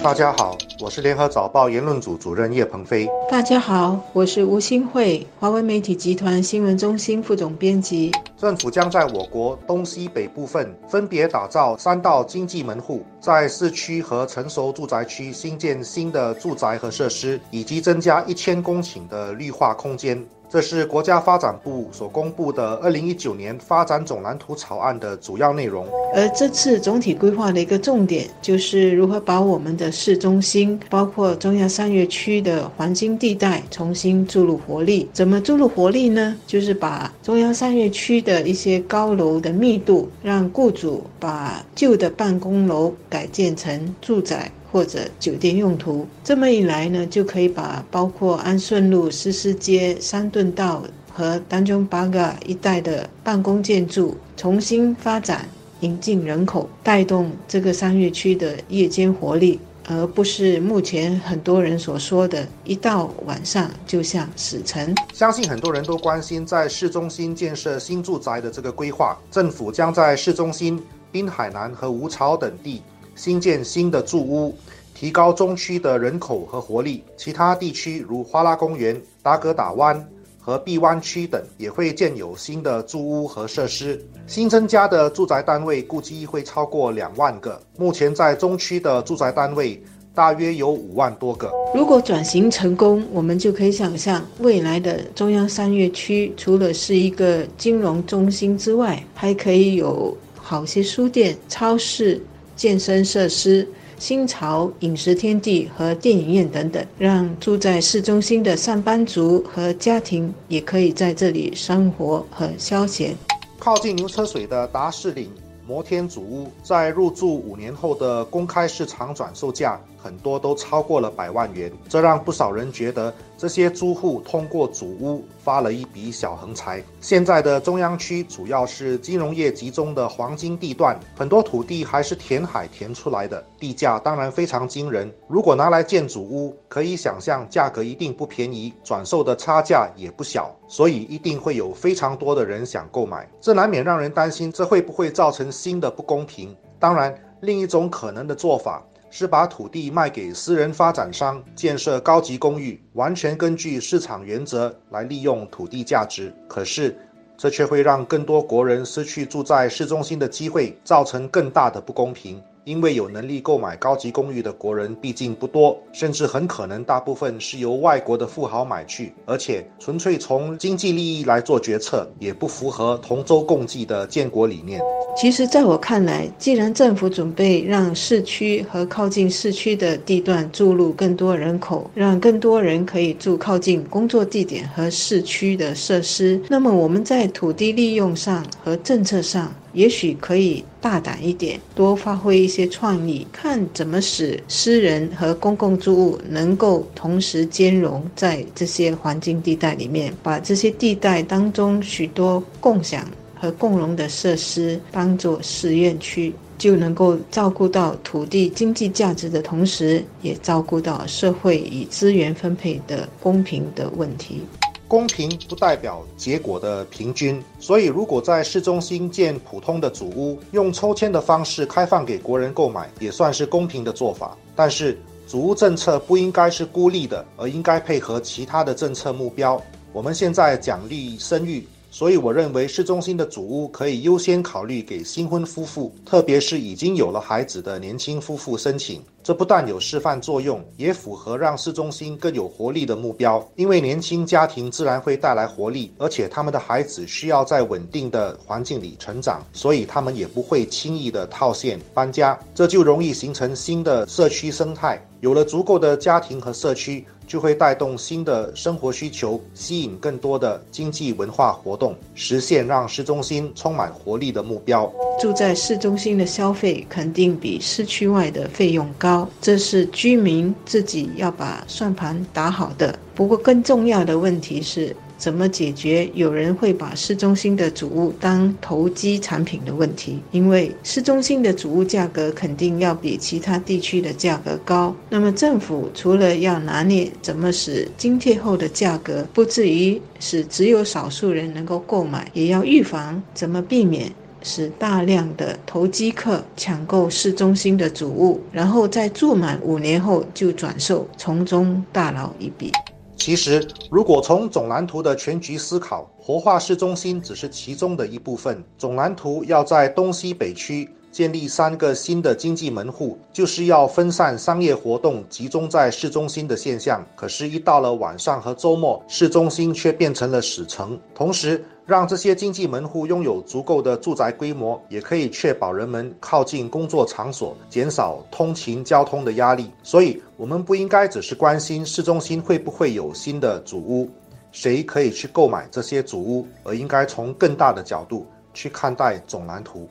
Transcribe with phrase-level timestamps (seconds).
[0.00, 3.08] 大家好，我是联合早报言论组主任叶鹏飞。
[3.28, 8.12] 大家好，我是吴新慧，华为媒体集团新闻中心副总编辑。
[8.36, 20.24] 政府将在我国东西北部分分别打造三道经济门户，在市区和成熟住宅区新建新的住宅和设施，以及增加一千公顷的绿化空间。
[20.50, 25.86] 这是国家发展部所公布的二零一九年发展总蓝图草案的主要内容。
[26.14, 35.08] 而这次总体规划的一个重点，就是如何把我们的市中心，包括中央商业区的黄金地带，重新注入活力。
[35.12, 36.34] 怎么注入活力呢？
[36.46, 44.50] 就是把中央商业区的一些高楼的密度，让雇主把旧的办公楼改建成住宅。
[44.70, 55.48] 或者酒店用途，这么一来呢，就可以把包括安顺路、诗诗街、三顿道和丹中巴嘎一带的办公建筑重新发展，
[55.80, 59.58] 引进人口，带动这个商业区的夜间活力，
[59.90, 64.94] 而不是目前很多人所说的一到晚上就像死城。
[65.14, 72.82] 相信很多人都关心在市中心建设新住宅的这个规划，政府将在市中心、滨海南和吴潮等地。
[73.14, 74.54] 新建新的住屋，
[74.94, 77.02] 提高中区的人口和活力。
[77.16, 80.06] 其他地区如花拉公园、达格打湾
[80.48, 84.02] 和碧湾区等也会建有新的住屋和设施。
[84.26, 87.60] 新增加的住宅单位估计会超过两万个。
[87.76, 89.78] 目前在中区的住宅单位
[90.14, 91.52] 大约有五万多个。
[91.74, 102.18] 如果转型成功，我们就可以想象未来的中央商业区，除了是一个金融中心之外，还可以有好些书店、超市。
[102.56, 103.64] 健身设施、
[103.98, 113.16] 新潮饮食天地和电影院等等，让住在市中心的上班族和家庭也可以在这里生活和消闲。
[113.58, 115.28] 靠近牛车水的达士岭
[115.68, 119.78] 摩天主屋，在入住五年后的公开市场转售价。
[120.00, 126.80] 很多都超过了百万元，这让不少人觉得这些租户通过祖屋发了一笔小横财。
[127.00, 135.12] 现在的中央区主要是金融业集中的黄金地段，很多土地还是填海填出来的，地价当然非常惊人。
[135.26, 143.28] 如果拿来建祖屋，可以想象价格一定不便宜，转售的差价也不小，所以一定会有非常多的人想购买。
[143.40, 146.54] 这难免让人担心，这会不会造成新的不公平？
[146.78, 148.84] 当然，另一种可能的做法。
[149.10, 156.30] 是把土地卖给私人发展商建设高级公寓，完全根据市场原则来利用土地价值。
[156.46, 156.94] 可是，
[157.34, 162.38] 这却会让更多国人失去住在市中心的机会，造成更大的不公平。
[162.68, 174.82] 因为有能力购买高级公寓的国人毕竟不多，甚至很可能大部分是由外国的富豪买去，而且纯粹从经济利益来做决策，也不符合同舟共济的建国理念。
[175.20, 189.52] 其实，在我看来，既然政府准备让市区和靠近市区的地段注入更多人口，让更多人可以住靠近工作地点和市区的设施，那么我们在土地利用上和政策上。
[189.74, 203.04] 也许可以大胆一点，多发挥一些创意，看怎么使私人和公共住屋能够同时兼容在这些环境地带里面，把这些地带当中许多共享
[203.40, 214.42] 和共荣的设施当做试验区，就能够照顾到土地经济价值的同时，也照顾到社会与资源分配的公平的问题。
[214.86, 224.34] 公平不代表结果的平均，所以如果在市中心建普通的祖屋，用抽签的方式开放给国人购买，也算是公平的做法。
[224.56, 229.62] 但是，祖屋政策不应该是孤立的，而应该配合其他的政策目标。
[229.92, 231.66] 我们现在奖励生育。
[231.90, 239.02] 所以，我认为市中心的主屋可以优先考虑给新婚夫妇，特别是已经有了孩子的年轻夫妇申请。
[239.28, 243.46] 这不但有示范作用，也符合让市中心更有活力的目标。
[243.56, 254.98] 因为年轻家庭自然会带来活力，而且他们的孩子需要在稳定的环境里成长，所以他们也不会轻易的套现搬家，这就容易形成新的社区生态。
[255.20, 257.04] 有了足够的家庭和社区。
[257.28, 264.90] 就会带动新的生活需求，吸引更多的经济文化活动，实现让市中心充满活力的目标。
[265.20, 272.98] 住在市中心的消费肯定比市区外的费用高，这是居民自己要把算盘打好的。
[273.14, 274.94] 不过，更重要的问题是。
[275.18, 280.20] 怎么解决有人会把市中心的主物当投机产品的问题？
[280.30, 284.94] 因为市中心的主物价格肯定要比其他地区的价格高。
[285.10, 294.12] 那么政府除了要拿捏怎么使津贴后的价格不至于使只有少数人能够购买，也要预防怎么避免
[294.42, 302.72] 使大量的投机客抢购市中心的主物，然后在住满五年后就转售，从中大捞一笔。
[303.16, 308.62] 其实，如果从总蓝图的全局思考，活化市中心只是其中的一部分。
[308.76, 310.88] 总蓝图要在东西北区。
[311.10, 317.04] 建立三个新的经济门户，就是要分散商业活动，集中在市中心的现象。
[317.16, 321.00] 可是，一到了晚上和周末，市中心却变成了死城。
[321.14, 329.70] 同时，让这些经济门户拥有足够的住宅规模，也可以确保人们靠近工作场所，减少通勤交通的压力。
[329.82, 334.06] 所以，我们不应该只是关心市中心会不会有新的主屋，
[334.52, 339.88] 谁可以去购买这些主屋，而应该从更大的角度去看待总蓝图。